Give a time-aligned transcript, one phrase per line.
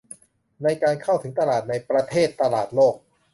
[0.63, 2.95] ในการเข้าถึงตลาดในประเทศ ตลาดโลก